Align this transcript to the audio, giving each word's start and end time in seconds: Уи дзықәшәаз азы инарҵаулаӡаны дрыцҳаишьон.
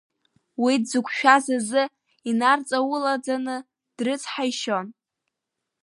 Уи 0.63 0.73
дзықәшәаз 0.81 1.45
азы 1.57 1.83
инарҵаулаӡаны 2.29 3.55
дрыцҳаишьон. 3.97 4.87